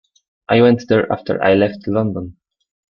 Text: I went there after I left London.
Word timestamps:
I 0.49 0.63
went 0.63 0.87
there 0.87 1.11
after 1.13 1.39
I 1.43 1.53
left 1.53 1.85
London. 1.87 2.35